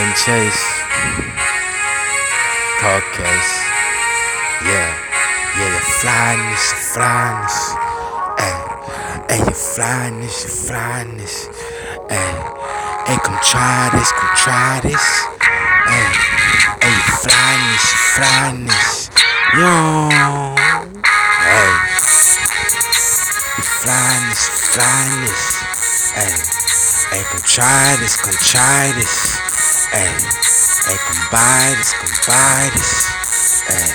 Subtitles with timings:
[0.00, 0.64] Young Chase.
[2.80, 3.04] Talk.
[4.64, 4.96] Yeah.
[5.60, 7.56] Yeah, your flyness, your flyness.
[8.40, 8.56] Hey.
[9.28, 11.34] Hey, your flyness, your flyness.
[12.08, 12.32] Hey.
[13.12, 15.06] Hey, come try this, come try this.
[15.84, 16.08] Hey.
[16.80, 19.10] Hey, your flyness, your flyness.
[19.52, 20.16] Yo.
[21.44, 21.72] Hey.
[23.52, 25.44] Your flyness, your flyness.
[26.16, 26.32] Hey.
[27.12, 29.39] Hey, come try this, come try this.
[29.90, 32.94] Hey, hey, come buy this, come buy this.
[33.66, 33.90] Hey,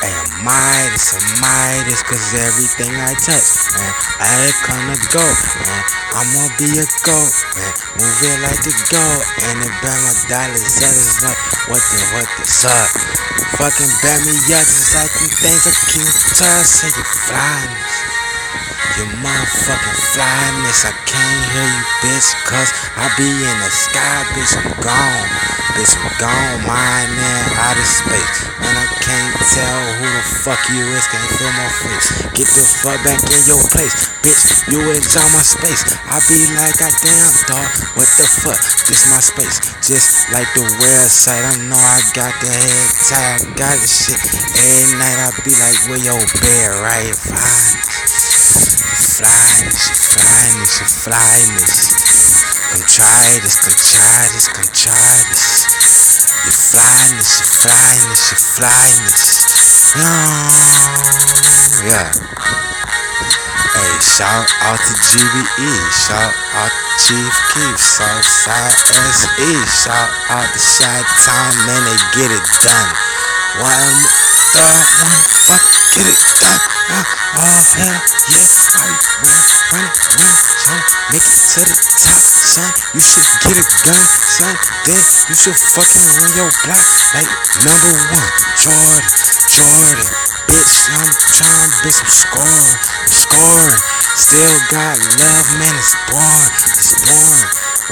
[0.00, 3.44] hey, I'm Midas, I'm Midas, cause everything I touch,
[3.76, 3.92] man,
[4.24, 5.84] I come to go, man.
[6.16, 7.72] I'm gonna be a goat, man.
[8.00, 10.96] Move it like the goat, and it bet my dollars up.
[10.96, 12.88] It's like, what the, what the, suck?
[13.60, 17.76] Fucking bet me up, just like them things I keep say you flying.
[18.98, 22.66] You motherfucking flyness, I can't hear you, bitch, cause
[22.98, 25.28] I be in the sky, bitch, I'm gone.
[25.78, 28.50] Bitch, I'm gone, mine in outer space.
[28.58, 32.08] And I can't tell who the fuck you is, can't feel my face.
[32.34, 33.94] Get the fuck back in your place,
[34.26, 35.82] bitch, you is my space.
[36.10, 38.58] I be like, goddamn, dog, what the fuck?
[38.90, 41.46] This my space, just like the website.
[41.46, 44.18] I know I got the head tied, got the shit.
[44.58, 47.14] Every night I be like, where your bed, right?
[47.14, 47.97] Fine
[49.18, 51.90] flyness, flyness, flyness.
[52.86, 53.74] Try this, come
[54.70, 55.66] try this.
[56.46, 59.18] Your flyness, your flyness, your flyness.
[61.82, 62.14] Yeah.
[63.74, 70.60] Hey, shout out to GBE, shout out to Chief Keef, Southside SE, shout out to
[70.62, 72.90] Shy Town, man, they get it done.
[73.66, 73.98] One,
[74.64, 75.62] one, fuck,
[75.94, 76.60] get it done.
[76.88, 77.04] Uh,
[77.38, 77.98] oh, hell,
[78.32, 78.88] yeah, I
[79.22, 79.86] run, run,
[80.18, 80.80] run, son.
[81.12, 82.70] Make it to the top, son.
[82.94, 84.54] You should get a gun, son.
[84.88, 87.30] Then you should fucking run your block like
[87.62, 88.30] number one.
[88.58, 89.06] Jordan,
[89.52, 90.08] Jordan.
[90.48, 92.72] Bitch, I'm trying, bitch, I'm scoring,
[93.04, 93.80] I'm scoring.
[94.16, 97.40] Still got love, man, it's born, it's born.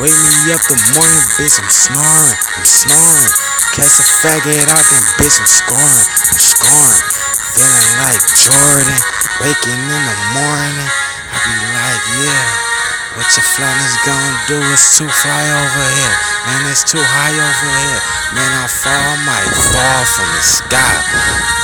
[0.00, 3.55] Wake me up the morning, bitch, I'm snoring, I'm snoring.
[3.76, 7.04] Catch a faggot out, then bitch, I'm scoring, I'm scoring.
[7.52, 9.00] Feeling like Jordan,
[9.44, 10.88] waking in the morning.
[11.28, 16.16] I be like, yeah, what your flannels gonna do is too fly over here.
[16.48, 18.00] Man, it's too high over here.
[18.32, 20.96] Man, I fall, I might fall from the sky.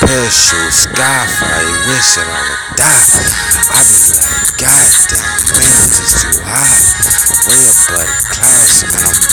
[0.05, 3.09] Parachute, skyfire, wish that I would die.
[3.73, 6.77] I be like, goddamn, man, just too high.
[7.49, 8.22] Way the clouds,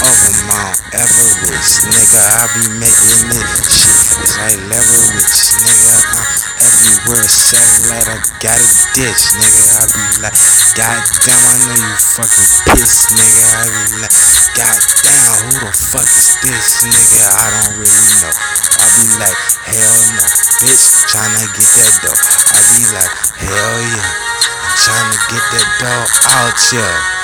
[0.10, 2.18] I'm Mount Everest, nigga.
[2.18, 3.94] I be making it shit.
[4.26, 5.98] It's like leverage, nigga.
[6.18, 9.64] I'm Everywhere satellite, I got a ditch, nigga.
[9.70, 10.34] I be like,
[10.74, 13.46] goddamn, I know you fucking pissed, nigga.
[13.54, 14.18] I be like,
[14.58, 17.22] goddamn, who the fuck is this, nigga?
[17.30, 18.34] I don't really know.
[18.34, 20.26] I be like, hell no,
[20.66, 22.18] bitch, tryna get that dough.
[22.18, 23.14] I be like,
[23.46, 27.19] hell yeah, I'm tryna get that dough out here.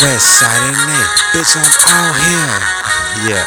[0.00, 1.00] West side the
[1.36, 2.56] bitch, I'm out here.
[3.28, 3.44] Yeah,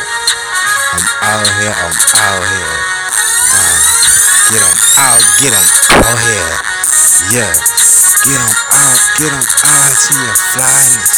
[0.94, 2.76] I'm out here, I'm out here.
[3.56, 3.96] Uh,
[4.46, 6.54] Get them out, get them out here.
[7.34, 7.54] Yeah.
[8.26, 11.14] Get them out, get them out to your flyness.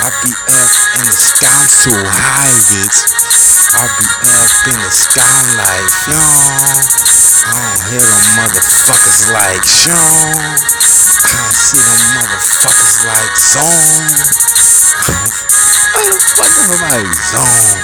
[0.00, 2.98] I be up in the sky, too high, bitch.
[3.76, 7.27] I be up in the sky like, yo.
[7.48, 9.96] I don't hear them motherfuckers like, yo.
[9.96, 14.04] I don't see them motherfuckers like zone.
[15.96, 17.00] I don't fuck with my
[17.32, 17.80] zone.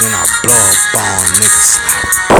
[0.00, 2.31] Then I blow up on niggas like,